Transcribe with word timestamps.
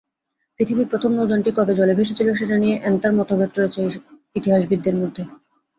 পৃথিবীর 0.59 0.87
প্রথম 0.87 1.11
নৌযানটি 1.13 1.51
কবে 1.57 1.73
জলে 1.75 1.93
ভেসেছিল, 1.95 2.27
সেটা 2.33 2.55
নিয়ে 2.57 2.75
এন্তার 2.83 3.13
মতভেদ 3.13 3.51
রয়েছে 3.55 3.81
ইতিহাসবিদদের 4.35 4.95
মধ্যে। 5.01 5.23